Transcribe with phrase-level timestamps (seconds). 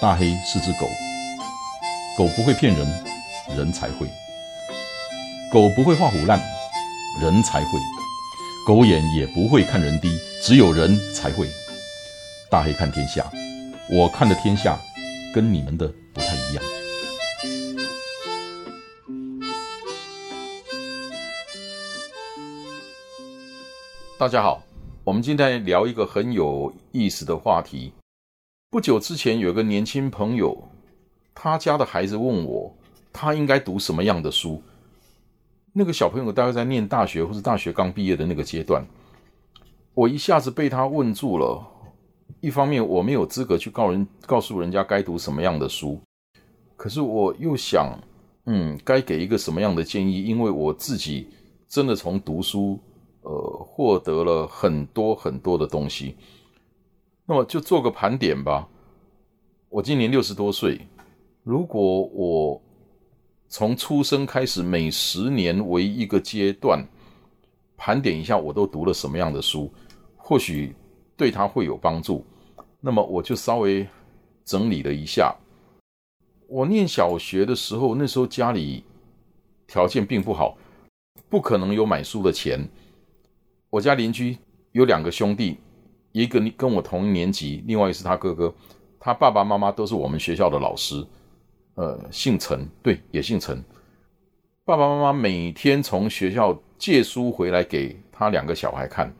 [0.00, 0.86] 大黑是只狗，
[2.16, 3.04] 狗不会骗人，
[3.56, 4.06] 人才会；
[5.52, 6.40] 狗不会画虎烂，
[7.20, 7.78] 人才会；
[8.66, 11.50] 狗眼也不会看人低，只有人才会。
[12.48, 13.30] 大黑看天下，
[13.90, 14.78] 我看的天下
[15.34, 16.77] 跟你们的不太一样。
[24.18, 24.60] 大家好，
[25.04, 27.92] 我们今天聊一个很有意思的话题。
[28.68, 30.60] 不久之前，有个年轻朋友，
[31.32, 32.76] 他家的孩子问我，
[33.12, 34.60] 他应该读什么样的书？
[35.72, 38.84] 那个小朋友大概在念大学或是大学刚毕业的那个阶段，
[39.94, 41.64] 我一下子被他问住了。
[42.40, 46.00] 一方面，我没有资格去告人告诉人家该读什么样的书，
[46.76, 47.96] 可是我又想，
[48.46, 50.24] 嗯，该给一个什么样的建议？
[50.24, 51.28] 因为我自己
[51.68, 52.80] 真的从读书，
[53.28, 56.16] 呃，获得了很多很多的东西。
[57.26, 58.66] 那么就做个盘点吧。
[59.68, 60.80] 我今年六十多岁，
[61.44, 62.62] 如果我
[63.46, 66.82] 从出生开始，每十年为一个阶段
[67.76, 69.70] 盘点一下，我都读了什么样的书，
[70.16, 70.74] 或许
[71.14, 72.24] 对他会有帮助。
[72.80, 73.86] 那么我就稍微
[74.42, 75.36] 整理了一下。
[76.46, 78.84] 我念小学的时候，那时候家里
[79.66, 80.56] 条件并不好，
[81.28, 82.66] 不可能有买书的钱。
[83.70, 84.36] 我家邻居
[84.72, 85.58] 有两个兄弟。
[86.12, 88.52] 一个跟我同年级，另外一个是他哥哥，
[88.98, 91.06] 他爸爸妈妈都是我们学校的老师，
[91.74, 93.62] 呃，姓陈，对，也姓陈。
[94.64, 99.14] 爸爸妈妈每天从学校借书回来给他两个小孩看，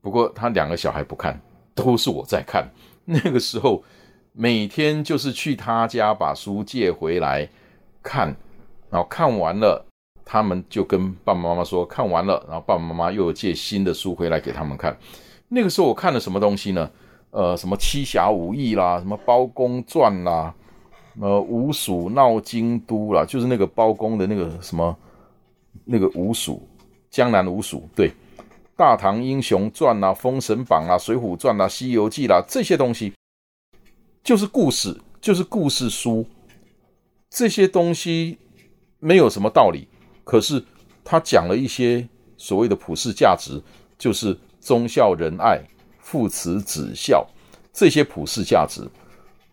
[0.00, 1.40] 不过他两个小孩不看，
[1.76, 2.68] 都是我在看。
[3.04, 3.82] 那个时候
[4.32, 7.48] 每天就是去他家把书借回来
[8.02, 8.36] 看，
[8.90, 9.85] 然后看完了，
[10.26, 14.94] 他们就跟爸爸妈妈说看完了，然后爸爸妈妈又借新的书回来给他们看。
[15.48, 16.90] 那个时候我看了什么东西呢？
[17.30, 20.52] 呃，什么七侠五义啦，什么包公传啦，
[21.20, 24.96] 呃，吴蜀闹京都啦，就是那个包公的那个什么
[25.84, 26.66] 那个吴蜀，
[27.10, 28.10] 江南吴蜀，对，
[28.74, 33.12] 大唐英雄传啦，封神榜啦，水浒传啦，西游记啦，这些东西
[34.24, 36.26] 就是故事，就是故事书。
[37.28, 38.38] 这些东西
[38.98, 39.86] 没有什么道理，
[40.26, 40.62] 可是
[41.02, 42.06] 他讲了一些
[42.36, 43.62] 所谓的普世价值，
[43.96, 44.38] 就是。
[44.58, 45.62] 忠孝仁爱、
[46.00, 47.24] 父慈子孝，
[47.72, 48.80] 这些普世价值，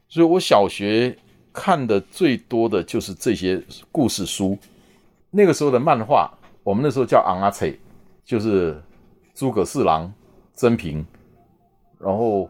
[0.09, 1.15] 所以我小学
[1.53, 4.57] 看的最多的就是这些故事书。
[5.29, 7.79] 那个时候的漫画，我们那时候叫昂阿翠，
[8.25, 8.81] 就是
[9.35, 10.11] 诸葛四郎、
[10.55, 11.05] 曾平，
[11.99, 12.49] 然后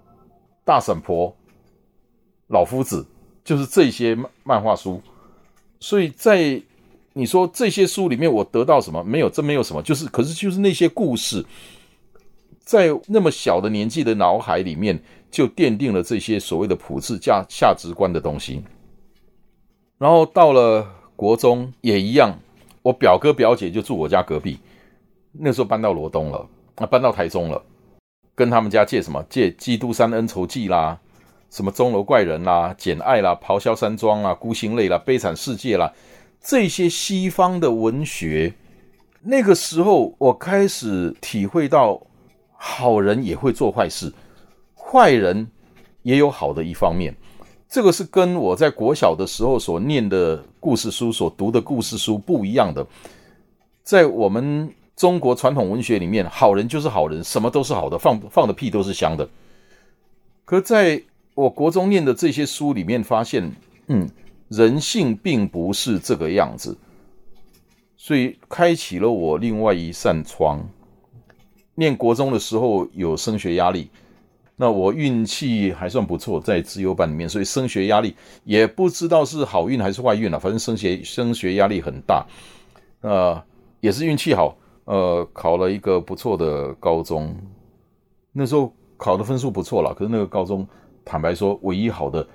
[0.64, 1.36] 大婶婆、
[2.48, 3.06] 老夫子，
[3.44, 5.02] 就是这些漫漫画书。
[5.82, 6.64] 所以在
[7.14, 9.04] 你说这些书里面，我得到什么？
[9.04, 9.82] 没有，真没有什么。
[9.82, 11.46] 就是，可是就是那些故事。
[12.66, 14.98] 在那么小的年纪的脑海里面，
[15.30, 18.64] 就奠定了这些所谓的普世价价值观的东西。
[19.98, 22.40] 然后到了国中也一样，
[22.82, 24.58] 我表哥表姐就住我家隔壁，
[25.34, 27.62] 那时候搬到罗东了，啊，搬到台中了，
[28.34, 29.24] 跟他们家借什么？
[29.30, 30.98] 借《基督山恩仇记》啦，
[31.50, 35.92] 什么《钟楼怪人》啦，《简爱》啦，《咆哮山庄》啦，《孤星泪》啦，《悲惨世界》啦，
[36.44, 38.54] 这些西方的文学。
[39.22, 42.00] 那个时候，我开始体会到。
[42.66, 44.10] 好人也会做坏事，
[44.74, 45.46] 坏人
[46.02, 47.14] 也有好的一方面。
[47.68, 52.88] 这个是跟我在国小的时候所念的故事书、所读的故事书不一样的。
[53.84, 59.28] 在我们中国传统文学里面，好人就是好人，什么都是好的，放放的屁都是香的。
[60.46, 61.04] 可在
[61.36, 63.52] 我国中念的这些书里面，发现，
[63.88, 64.10] 嗯，
[64.56, 66.78] 人性并不是这个样子，
[67.98, 70.64] 所以开启了我另外一扇窗。
[71.74, 73.90] 念国中的时候有升学压力，
[74.56, 82.24] 那我运气还算不错，在自由班里面，所以升学压力也不知道是好运还是坏运了，反正升学升学压力很大，
[83.02, 83.44] 呃，
[83.80, 84.56] 也是运气好，
[84.86, 87.36] 呃，考了一个不错的高中，
[88.32, 90.68] 那时候考的分数不错了，可是那个高中
[91.04, 92.28] 坦白说，唯一好的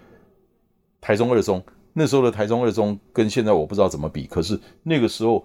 [1.01, 1.63] 台中二中，
[1.93, 5.45] 那时候的台中二中跟现在我不知道怎么比，可是那个时候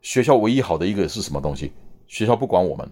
[0.00, 1.72] 学校唯一好的一个是什么东西？
[2.06, 2.88] 学校不管我们，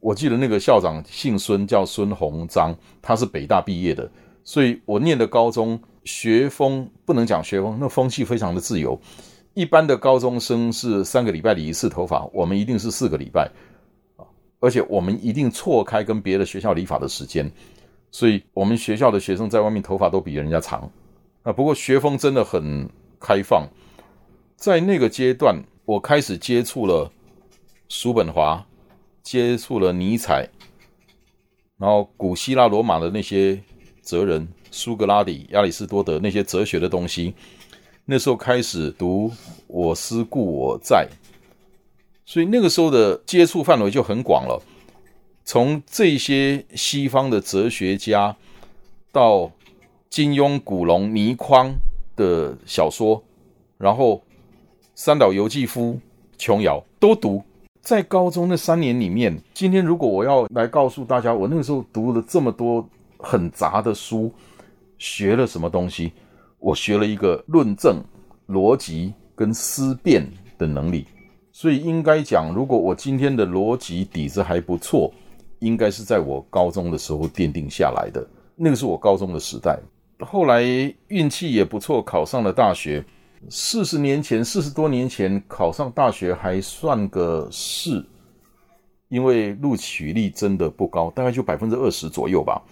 [0.00, 4.10] 我记得那个校长姓孙，叫孙鸿章，他是北大毕业的，
[4.44, 9.00] 所以我念的高中学风不能讲学风，那风气非常的自由。
[9.54, 13.50] 一般的高中生是三个礼拜理一次头发，我们一定是四个礼拜。
[14.16, 14.24] 啊，
[14.60, 17.50] 而且我们一定错开跟别的学校理发的时间，
[18.10, 20.90] 所以我们学校的学生在外面头发都比人家长，
[21.42, 21.52] 啊。
[21.52, 22.88] 不过学风真的很
[23.20, 23.68] 开放，
[24.56, 27.10] 在那个阶段，我开始接触了
[27.88, 28.66] 叔本华，
[29.22, 30.48] 接触了尼采，
[31.78, 33.60] 然后古希腊罗马的那些
[34.02, 37.34] 哲人，苏格拉底、亚里士多德那些哲学的东西。
[38.04, 39.28] 那时候开始读
[39.68, 41.08] 《我思故我在》，
[42.26, 44.60] 所以那个时候的接触范围就很广了。
[45.44, 48.36] 从这些西方的哲学家，
[49.12, 49.52] 到
[50.12, 51.74] 金庸、古龙、倪匡
[52.16, 53.24] 的小说，
[53.78, 54.22] 然后
[54.94, 55.98] 三岛由纪夫、
[56.36, 57.42] 琼瑶都读。
[57.80, 62.86] 在高中那三年里面，今天如果我要来告诉大家，我那个时候读了这么多
[63.20, 64.30] 很杂的书，
[64.98, 66.12] 学了什么东西。
[66.58, 67.96] 我学了一个论证、
[68.46, 71.06] 逻辑跟思辨的能力，
[71.52, 75.10] 所以应该讲，如果我今天的逻辑底子还不错，
[75.60, 78.22] 应该是在我高中的时候奠定下来的。
[78.54, 79.78] 那个是我高中的时代，
[80.24, 80.62] 后来
[81.08, 83.04] 运气也不错，考上了大学。
[83.48, 88.04] 四十年前，四十多年前考上大学还算个事，
[89.08, 92.62] 因为录取率真的不高，大概就百分之二十左右吧。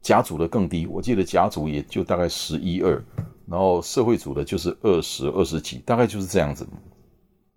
[0.00, 3.02] 甲组的更低，我记得甲组也就大概十一二。
[3.46, 6.66] 然后社会组的就是二十二十几，大概就是这样子。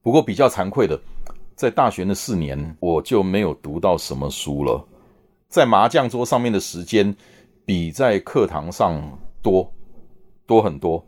[0.01, 0.99] 不过比较惭愧的，
[1.55, 4.85] 在大学那四年，我就没有读到什么书了。
[5.47, 7.15] 在麻将桌上面的时间，
[7.65, 9.01] 比在课堂上
[9.41, 9.73] 多
[10.45, 11.05] 多很多。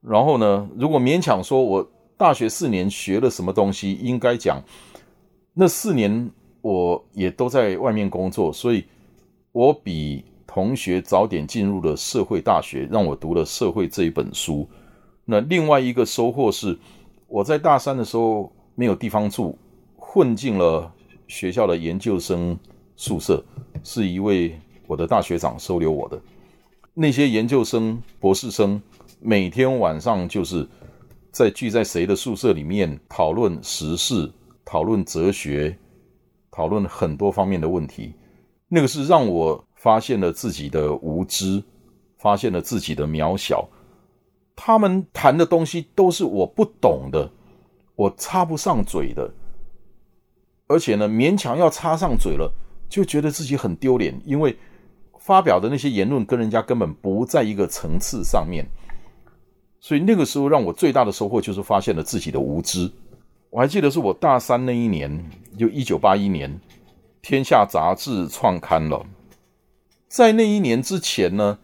[0.00, 4.62] 然后呢，如果勉强说我大学四年学了什么东西，应该讲
[5.54, 6.30] 那四年
[6.60, 8.84] 我也都在外面工作，所以
[9.52, 10.24] 我比。
[10.50, 14.66] 同学早点进入了社会大学，让我读了《社会》这一本书。
[15.26, 16.76] 那另外一个收获是，
[17.26, 19.56] 我在大三的时候没有地方住，
[19.94, 20.90] 混进了
[21.26, 22.58] 学校的研究生
[22.96, 23.44] 宿舍，
[23.84, 26.18] 是一位我的大学长收留我的。
[27.00, 28.82] 那些研究生、博士生
[29.20, 30.68] 每天晚上就是
[31.30, 34.28] 在聚在谁的宿舍里面讨论时事、
[34.64, 35.78] 讨论哲学、
[36.50, 38.12] 讨论很多方面的问题。
[38.66, 39.64] 那个是让我。
[39.78, 41.62] 发现了自己的无知，
[42.16, 43.64] 发现了自己的渺小。
[44.56, 47.30] 他们谈的东西都是我不懂的，
[47.94, 49.32] 我插不上嘴的。
[50.66, 52.52] 而且呢，勉强要插上嘴了，
[52.88, 54.58] 就觉得自己很丢脸，因为
[55.18, 58.66] 发表的那些言论跟人家根本不在一个层次上面。
[59.80, 62.90] 所以那个时候让我最大的收获就是发现了自己的无知。
[63.50, 66.50] 我还记得是我大三那一年，就一九八一年，
[67.22, 69.04] 《天下》杂志创刊了。
[70.08, 71.58] 在那一年之前呢，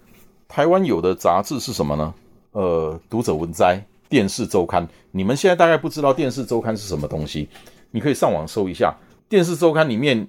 [0.46, 2.14] 台湾有的杂志是什么呢？
[2.52, 4.86] 呃，读者文摘、电视周刊。
[5.10, 7.48] 你们现在大概不知道电视周刊是什么东西，
[7.90, 8.94] 你可以上网搜一下。
[9.28, 10.26] 电视周刊里面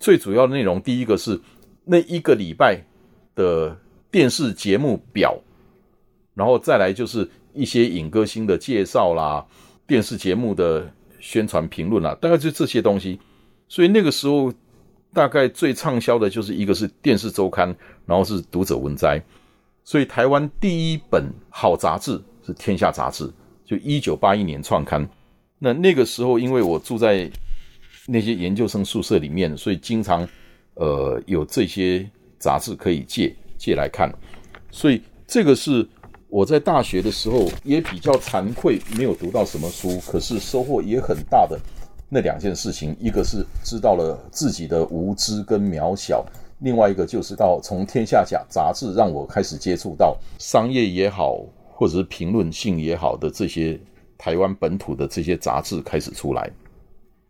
[0.00, 1.40] 最主要的内容，第一个是
[1.86, 2.84] 那一个礼拜
[3.34, 3.74] 的
[4.10, 5.38] 电视节目表，
[6.34, 9.46] 然后再来就是一些影歌星的介绍啦，
[9.86, 13.18] 电视节目的宣传评论啦，大概就这些东西。
[13.68, 14.52] 所以那个时候。
[15.14, 17.74] 大概最畅销的就是一个是电视周刊，
[18.04, 19.18] 然后是读者文摘，
[19.82, 23.32] 所以台湾第一本好杂志是《天下》杂志，
[23.64, 25.08] 就一九八一年创刊。
[25.58, 27.30] 那那个时候，因为我住在
[28.06, 30.28] 那些研究生宿舍里面，所以经常
[30.76, 32.08] 呃有这些
[32.38, 34.10] 杂志可以借借来看。
[34.70, 35.86] 所以这个是
[36.28, 41.58] 我在大学的时候也比较惭愧，没有读到什么书，可是收获也很大的。
[42.08, 46.24] 那两件事情，一个是知道了自己的无知跟渺小，
[46.60, 53.76] 另外一个就是到从《天下》杂杂志让我开始接触到商业也好，或者是评论性也好的这些
[54.16, 56.48] 台湾本土的这些杂志开始出来。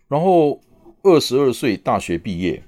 [0.08, 0.60] 然后
[1.02, 2.62] 二十二岁大学毕业，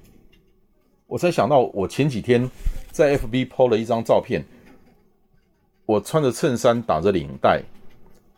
[1.09, 2.47] 我才想到我前几天
[2.91, 4.45] 在 FB 抛了一张照片，
[5.87, 7.63] 我穿着衬衫打着领带，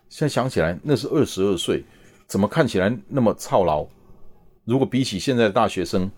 [0.08, 1.84] 现在想起来那是二十二岁。
[2.26, 3.86] 怎么看起来那么操劳？
[4.64, 6.10] 如果比起现在的大学生，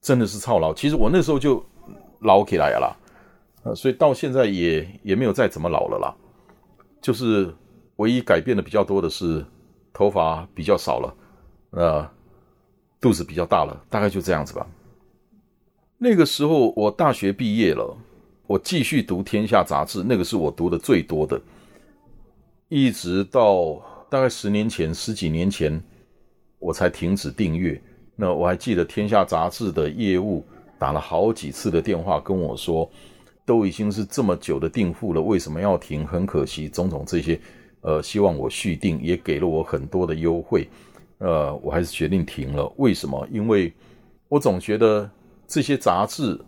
[0.00, 0.72] 真的是操劳。
[0.72, 1.64] 其实我那时候就
[2.20, 2.96] 老起来了，
[3.64, 6.14] 呃，所以到现在也也没有再怎么老了啦。
[7.00, 7.52] 就是
[7.96, 9.44] 唯一改变的比较多的是
[9.92, 11.14] 头发比较少了，
[11.70, 12.08] 呃，
[13.00, 14.64] 肚子比较大了，大概就这样子吧。
[16.04, 17.96] 那个时候我大学毕业了，
[18.48, 21.40] 我继续读《天下》杂志，那个是我读的最多的，
[22.68, 23.80] 一直到。
[24.10, 25.82] 大概十年前、十几年前，
[26.58, 27.80] 我才停止订阅。
[28.14, 30.44] 那我还记得《天下》杂志的业务
[30.78, 32.90] 打了好几次的电话跟我说，
[33.46, 36.06] 都已经是这么久的订户了，为什么要停？
[36.06, 37.40] 很可惜，种种这些，
[37.80, 40.68] 呃，希望我续订，也给了我很多的优惠。
[41.18, 42.70] 呃，我还是决定停了。
[42.76, 43.26] 为什么？
[43.30, 43.72] 因为
[44.28, 45.10] 我总觉得
[45.52, 46.40] 这些杂志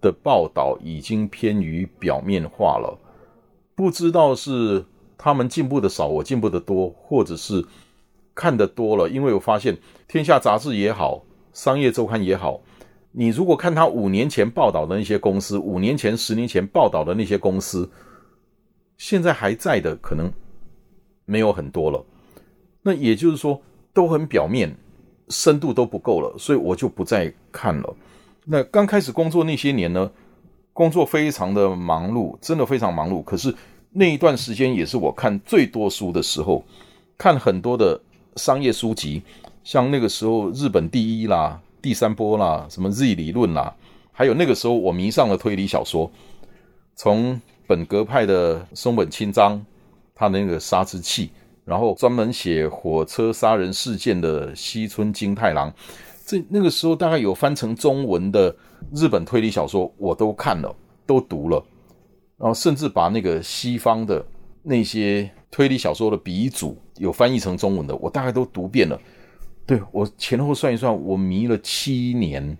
[0.00, 2.96] 的报道已经偏于表面化了。
[3.74, 4.84] 不知道是
[5.18, 7.66] 他们进步的少，我进步的多，或者是
[8.32, 9.08] 看的多了。
[9.08, 9.74] 因为我发现
[10.06, 11.16] 《天下杂志》也好，
[11.52, 12.60] 《商业周刊》也好，
[13.10, 17.90] 你如果看他五年前报道的那些公司，五年前、十年前报道的那些公司，
[18.96, 20.32] 现在还在的可能
[21.24, 22.06] 没有很多了。
[22.82, 23.60] 那也就是说，
[23.92, 24.72] 都很表面，
[25.28, 27.96] 深度都不够了，所以我就不再看了。
[28.44, 30.10] 那刚开始工作那些年呢，
[30.72, 33.22] 工作非常的忙碌，真的非常忙碌。
[33.24, 33.54] 可是
[33.90, 36.62] 那一段时间也是我看最多书的时候，
[37.16, 37.98] 看很多的
[38.36, 39.22] 商业书籍，
[39.62, 43.74] 像那个时候日本第一啦、第三波啦、什么 Z 理论啦，
[44.12, 46.10] 还有那个时候我迷上了推理小说，
[46.94, 49.64] 从本格派的松本清张，
[50.14, 51.30] 他的那个杀之器，
[51.64, 55.72] 然后专门写火车杀人事件的西村金太郎。
[56.24, 58.54] 这那个时候大概有翻成中文的
[58.94, 60.74] 日本推理小说，我都看了，
[61.06, 61.62] 都读了，
[62.38, 64.24] 然后甚至把那个西方的
[64.62, 68.98] 那些推理小说的鼻祖有翻译成中文的，我大概都读遍了。
[69.66, 72.56] 对我前后算一算，我迷了七年，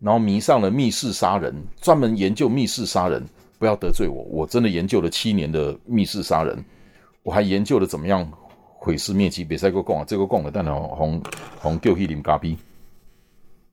[0.00, 3.22] 然后迷上了密室杀人，专门研究密室杀人。
[3.56, 6.62] 不要得罪我，我真的研究了七年的密室杀人，
[7.22, 8.30] 我还研究了怎么样
[8.76, 9.42] 毁尸灭迹。
[9.42, 11.22] 别再给我讲，这个讲了，但红
[11.60, 12.54] 红丢去啉咖啡。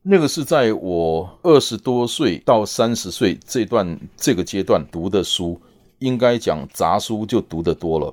[0.03, 5.59] 那个是在我二十多岁到三十岁这段这个阶段读的书，
[5.99, 8.11] 应该讲杂书就读得多了。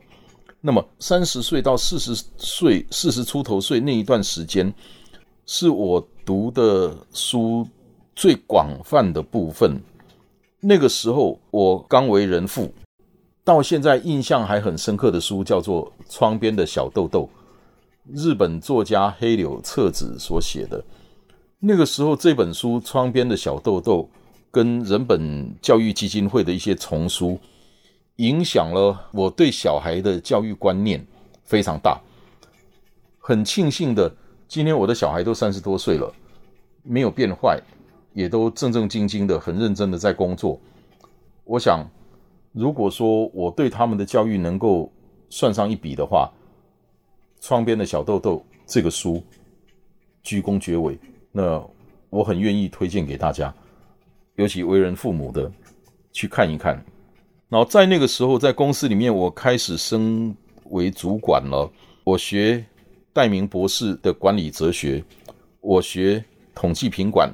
[0.60, 4.70] 那么三十岁到四十岁、四十出头岁那一段时间，
[5.46, 7.66] 是我读的书
[8.14, 9.80] 最广泛的部分。
[10.60, 12.70] 那个时候我刚为人父，
[13.42, 17.26] 到现在印象还很深刻的书叫做《窗边的小豆豆》，
[18.12, 20.84] 日本作家黑柳彻子所写的。
[21.60, 24.08] 那个时候，这本书《窗边的小豆豆》
[24.48, 27.36] 跟人本教育基金会的一些丛书，
[28.16, 31.04] 影响了我对小孩的教育观念
[31.42, 32.00] 非常大。
[33.18, 34.14] 很庆幸的，
[34.46, 36.14] 今天我的小孩都三十多岁了，
[36.84, 37.60] 没有变坏，
[38.14, 40.60] 也都正正经经的、很认真的在工作。
[41.42, 41.84] 我想，
[42.52, 44.92] 如果说我对他们的教育能够
[45.28, 46.30] 算上一笔的话，
[47.44, 49.20] 《窗边的小豆豆》这个书
[50.22, 50.96] 居功绝伟。
[51.32, 51.62] 那
[52.10, 53.54] 我很愿意推荐给大家，
[54.36, 55.50] 尤其为人父母的
[56.12, 56.82] 去看一看。
[57.48, 61.70] 然后在那个时候，在公司里面，我开始升为主管了。
[62.04, 62.64] 我学
[63.12, 65.02] 戴明博士的管理哲学，
[65.60, 67.32] 我学统计品管，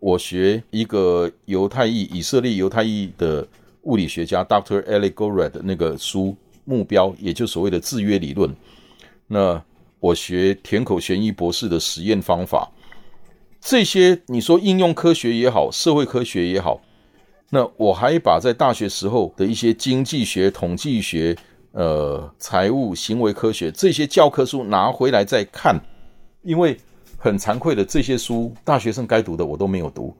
[0.00, 3.46] 我学一个犹太裔以色列犹太裔的
[3.82, 8.54] 物理学家 Doctor Eli Gored 那个书目标，也就所谓的制约理论。
[9.26, 9.62] 那
[10.00, 12.70] 我学田口玄一博士的实验方法。
[13.64, 16.82] 这些你说应用科学也好，社会科学也好，
[17.48, 21.34] 那我还把在大学时候的一些经济学、统计学、
[21.72, 25.80] 呃，财务、行为科学这些教科书拿回来再看，
[26.42, 26.76] 因为
[27.16, 30.14] 很惭愧的，这些书大学生该读的我都没有读，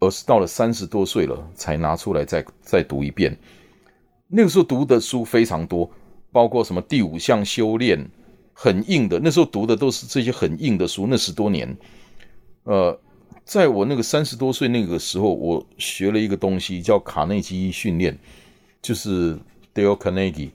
[0.00, 3.38] 而是到了三十多岁了才拿出来再再读一遍。
[4.26, 5.88] 那个时候读的书非常多，
[6.32, 8.04] 包括什么第五项修炼，
[8.52, 9.20] 很硬的。
[9.22, 11.76] 那时候读的都是这些很硬的书，那十多年。
[12.64, 12.98] 呃，
[13.44, 18.16] 在我那个三十多岁那个时候，我学了一个东西叫卡内基训练，
[18.82, 19.34] 就是
[19.74, 20.50] Dale Carnegie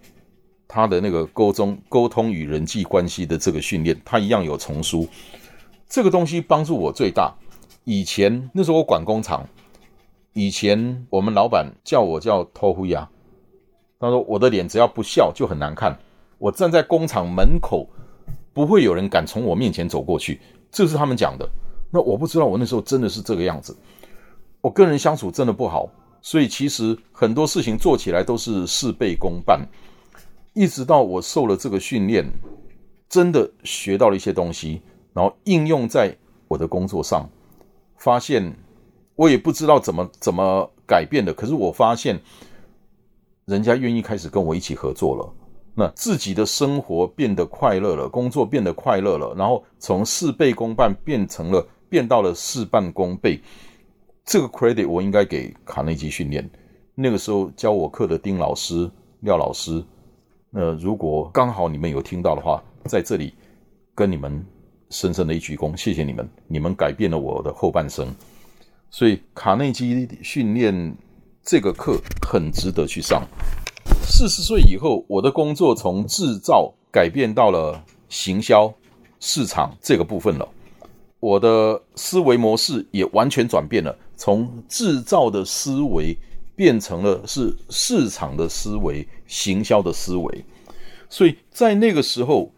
[0.68, 5.08] 他的那个沟通、沟通与人际关系的这个训练，他一样有丛书。
[5.88, 7.34] 这个东西帮助我最大。
[7.84, 9.48] 以前那时候我管工厂，
[10.34, 13.10] 以前我们老板叫我叫托呼亚，
[14.00, 15.98] 他说我的脸只要不笑就很难看，
[16.38, 17.88] 我站在工厂门口，
[18.54, 20.40] 不会有人敢从我面前走过去，
[20.72, 21.48] 这是他们讲的。
[21.96, 23.74] 那我不知道，我那时候真的是这个样子。
[24.60, 25.90] 我跟人相处真的不好，
[26.22, 29.66] 所以其实很多事情做起来都是事倍功半。
[30.54, 32.26] 一直到我受了这个训练，
[33.08, 34.82] 真的学到了一些东西，
[35.14, 36.14] 然后应用在
[36.50, 37.30] 我的工作上，
[37.96, 38.54] 发现
[39.16, 41.34] 我也不知道怎么怎么改变的。
[41.34, 42.20] 可是我发现，
[43.46, 45.34] 人家愿意开始跟我一起合作了，
[45.74, 51.66] 那自己的生活变得快乐了，工作变得快乐了，然后从事倍功半变成了。
[51.90, 53.40] 变到了事半功倍，
[54.26, 56.50] 这个 credit 我应该给卡内基训练。
[56.94, 58.90] 那个时候教我课的丁老师、
[59.22, 59.84] 廖老师，
[60.50, 63.34] 那如果刚好你们有听到的话，在这里
[63.94, 64.46] 跟你们
[64.90, 68.08] 深深的一鞠躬，谢谢你们，你们改变了我的后半生。
[68.90, 70.96] 所以卡内基训练
[71.44, 73.28] 这个课很值得去上。
[74.08, 78.74] 四十岁以后，我的工作从制造改变到了行销、
[79.20, 80.48] 市场这个部分了。
[81.26, 86.16] 我的思维模式也完全转变了，从制造的思维
[86.56, 90.46] 变成了是市场的思维、行销的思维。
[91.10, 92.52] 所以在那个时候，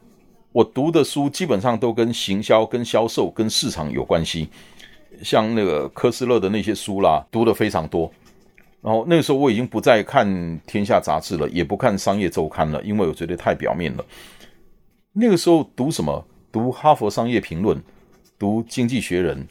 [0.52, 4.50] 我读的书基本上都跟行销、跟销售、跟市场有关系。
[5.24, 8.12] 像那个科斯勒的那些书啦，读的非常多。
[8.82, 10.28] 然后那个时候我已经不再看
[10.68, 14.04] 《天下》杂志了，也不看《商业周刊》了，因为我觉得太表面了。
[15.14, 16.26] 那个时候读什么？
[16.52, 17.78] 读《哈佛商业评论》，
[18.40, 19.44] 读《经济学人》。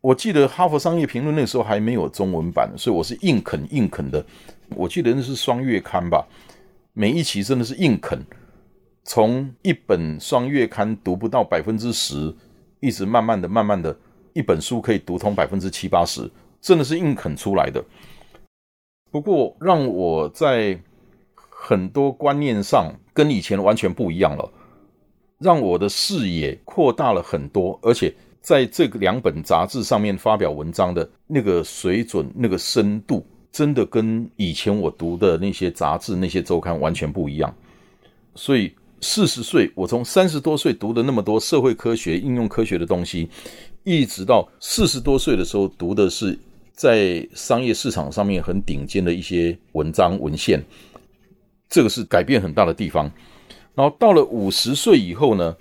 [0.00, 4.24] 我记得《哈佛商业评论》那时候还没有中文版，所以我是硬啃硬啃的。
[4.70, 6.24] 我记得那是双月刊吧，
[6.92, 8.20] 每一期真的是硬啃，
[9.04, 12.32] 从一本双月刊读不到百分之十，
[12.80, 13.96] 一直慢慢的、慢慢的，
[14.32, 17.84] 一本书可以读通百分之七八十，真的是硬啃出来的。
[19.10, 20.78] 不过让我在
[21.34, 24.52] 很多观念上跟以前完全不一样了，
[25.38, 28.14] 让我的视野扩大了很多，而且。
[28.46, 37.52] 在这两本杂志上面发表文章的那个水准、那个深度，真的跟以前我读的那些杂志、那些周刊完全不一样。
[38.36, 43.28] 所以四十岁，我从三十多岁读的那么多社会科学、应用科学的东西，
[43.82, 46.38] 一直到四十多岁的时候读的是
[46.72, 50.64] 在商业市场上面很顶尖的一些文章文献，
[51.68, 53.10] 这个是改变很大的地方。
[53.76, 55.56] 然后到了五十岁以后呢？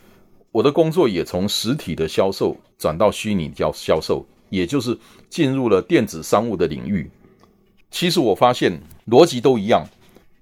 [0.51, 4.97] 我的工作也从实体的销售转到虚拟销销售，也就是
[5.29, 7.11] 进入了电子商务的领域。
[7.91, 9.85] 其实我发现逻辑都一样，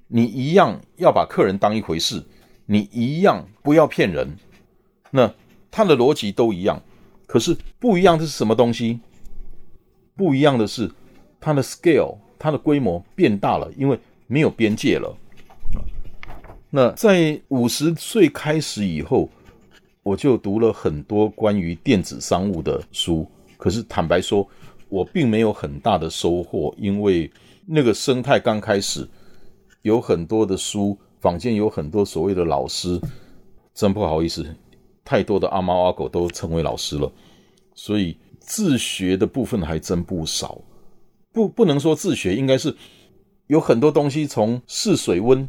[0.08, 2.24] 你一样要把客人当一回事，
[2.68, 4.38] 你一样不要骗人。
[5.10, 5.34] 那
[5.72, 6.80] 它的逻辑都一样，
[7.26, 9.00] 可是不一样的是什么东西？
[10.16, 10.92] 不一样的是
[11.42, 15.18] 它的 scale，它的规模变大了，因为没有边界了。
[16.76, 19.30] 那在五十岁开始以后。
[20.02, 23.26] 我就读了很多关于电子商务的书，
[23.56, 24.46] 可是坦白说，
[24.90, 27.32] 我并没有很大的收获，因为
[27.66, 29.08] 那个生态刚开始，
[29.82, 33.00] 有很多的书，坊间有很多所谓的老师，
[33.74, 34.46] 真不好意思，
[35.06, 37.10] 太多的阿猫阿狗都成为老师了，
[37.74, 40.60] 所以自学的部分还真不少，
[41.32, 42.76] 不不能说自学，应该是
[43.48, 45.48] 有很多东西从试水温。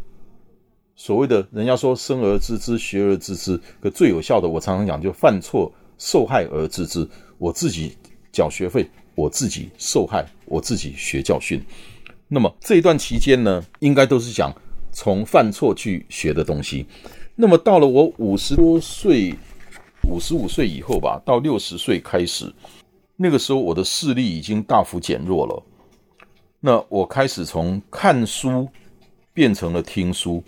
[0.96, 7.08] 所谓的人家说生而知之，学而知之，可最有效的，我常常讲就犯错受害而知之。
[7.36, 7.96] 我自己
[8.30, 11.60] 缴学费，我自己受害，我自己学教训。
[12.28, 14.54] 那么这一段期间呢，应该都是讲
[14.92, 16.86] 从犯错去学的东西。
[17.34, 19.34] 那么到了我五十多岁，
[20.08, 22.52] 五十五岁以后吧，到六十岁开始，
[23.16, 25.62] 那个时候我的视力已经大幅减弱了。
[26.60, 28.68] 那我开始从看书
[29.32, 30.42] 变成了听书。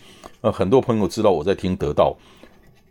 [0.47, 2.17] 呃，很多朋友知道我在听得到，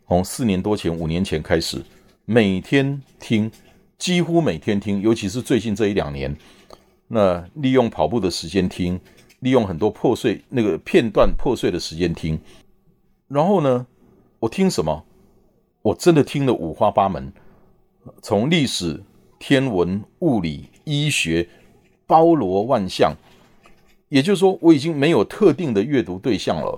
[0.10, 1.82] 从四年多前、五年前开始，
[2.26, 3.50] 每天听，
[3.98, 6.36] 几乎每天听，尤其是最近这一两年，
[7.08, 9.00] 那利用跑步的时间听，
[9.40, 12.38] 利用很多破碎那个片段破碎的时间听，
[13.30, 13.88] 然后呢，
[14.40, 15.06] 我听什么？
[15.82, 17.32] 我真的听了五花八门，
[18.22, 19.02] 从历史、
[19.40, 21.48] 天文、物理、医学，
[22.06, 23.16] 包罗万象。
[24.10, 26.78] 也就是说，我已经没有特定的阅读对象了。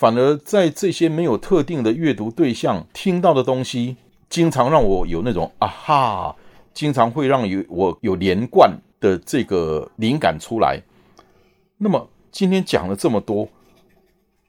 [0.00, 3.98] 反而在这些没有特定的阅读对象听到的东西，
[4.30, 6.36] 经常让我有那种啊哈，
[6.72, 10.80] 经常会让有我有连贯的这个灵感出来。
[11.76, 13.46] 那么今天讲了这么多，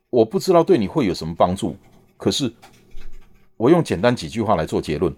[0.09, 1.75] 我不知道对你会有什么帮助。
[2.15, 2.53] 可是
[3.57, 5.13] 我用简单几句话来做结论：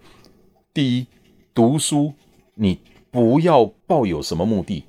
[0.74, 1.06] 第一，
[1.54, 2.12] 读书
[2.56, 2.80] 你
[3.12, 4.84] 不要抱有什么目的，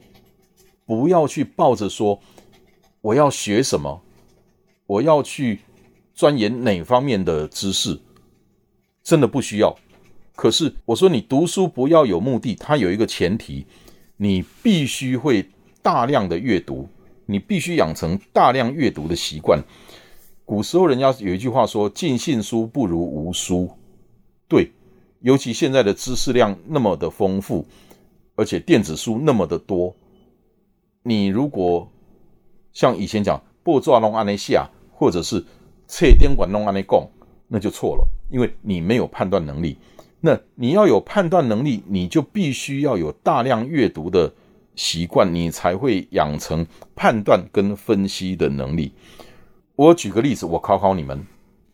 [0.87, 2.19] 不要去抱着说
[3.03, 4.01] 我要学什么。
[4.87, 5.61] 我要去
[6.13, 7.99] 钻研哪方面的知识，
[9.03, 9.75] 真的不需要。
[10.37, 13.65] 可是我说你读书不要有目的，它有一个前提，
[14.17, 15.49] 你必须会
[15.81, 16.89] 大量的阅读，
[17.25, 19.63] 你必须养成大量阅读的习惯。
[20.45, 23.71] 古时候人家有一句话说：“尽信书不如无书。”
[24.47, 24.71] 对，
[25.21, 27.67] 尤其现在的知识量那么的丰富，
[28.35, 29.97] 而且电子书那么的多，
[31.03, 31.91] 你如果
[32.73, 33.43] 像以前讲。
[33.65, 35.45] 不做弄安尼下，或者是
[35.89, 37.05] 侧颠管弄安尼讲，
[37.49, 39.77] 那就错了，因为你没有判断能力。
[40.21, 44.33] 那你要有判断能力，你就必须要有大量阅读的
[44.77, 48.93] 习惯，你才会养成判断跟分析的能力。
[49.77, 51.27] 我举个例子，我考考你们，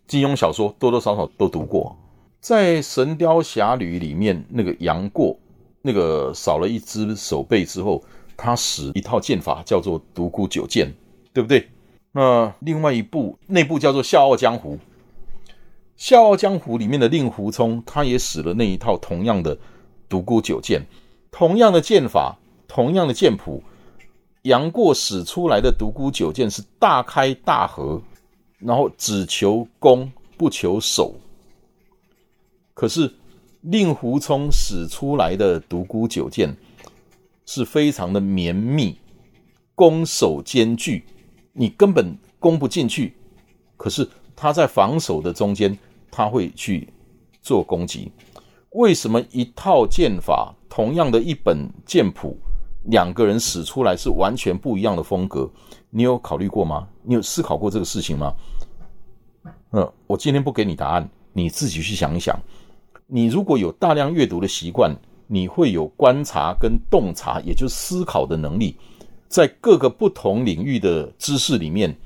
[0.06, 1.96] 金庸小说多多少少都读过，
[2.40, 5.38] 在《神雕侠侣》里面，那个杨过，
[5.82, 8.02] 那个少了一只手背之后，
[8.36, 10.92] 他使一套剑法叫做独孤九剑，
[11.32, 11.68] 对不对？
[12.12, 14.74] 那另外一部，那部叫做《笑傲江湖》。
[15.96, 19.56] 《笑傲江湖》里面的令狐冲，他也使了那一套同样的
[20.08, 20.84] 独孤九剑，
[21.30, 23.62] 同样的剑法，同样的剑谱，
[24.42, 28.00] 杨过使出来的独孤九剑是大开大合，
[28.58, 31.14] 然后只求攻不求守。
[32.72, 33.14] 可是
[33.60, 36.56] 令狐冲使出来的独孤九剑
[37.44, 38.96] 是非常的绵密，
[39.74, 41.04] 攻守兼具，
[41.60, 43.14] 你根本攻不进去。
[43.76, 45.78] 可是他在防守的中间，
[46.10, 46.88] 他会去
[47.42, 48.10] 做攻击。
[48.70, 52.34] 为什么一套剑法，同样的一本剑谱？
[52.84, 55.50] 两个人使出来是完全不一样的风格，
[55.90, 56.88] 你有考虑过吗？
[57.02, 58.34] 你有思考过这个事情吗？
[59.68, 62.40] 呃，我今天不给你答案，你自己去想一想。
[63.06, 64.96] 你如果有大量阅读的习惯，
[65.26, 68.74] 你会有观察跟洞察，也就是思考的能力，
[69.30, 71.96] 在各个不同领域的知识里面，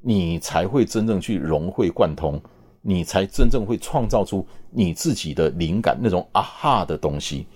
[0.00, 2.40] 你才会真正去融会贯通，
[2.80, 7.46] 你才真正会创造出你自己的灵感，那种啊哈的东西。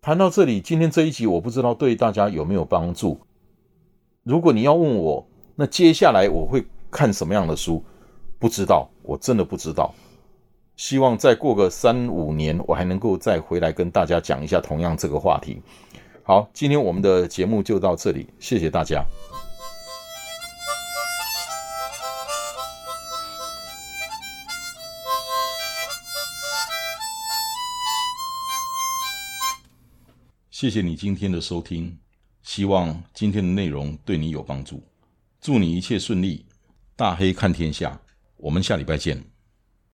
[0.00, 3.20] 谈到这里，今天这一集我不知道对大家有没有帮助。
[4.22, 7.84] 如果你要问我，那接下来我会看什么样的书？
[8.38, 9.94] 不知道，我真的不知道。
[10.76, 15.60] 希望再过个三五年，我还能够再回来跟大家讲一下同样这个话题。
[16.30, 19.04] 好，今天我们的节目就到这里，谢谢大家。
[30.52, 31.98] 谢谢你今天的收听，
[32.44, 34.80] 希望今天的内容对你有帮助。
[35.40, 36.46] 祝你一切顺利，
[36.94, 38.00] 大黑看天下，
[38.36, 39.20] 我们下礼拜见。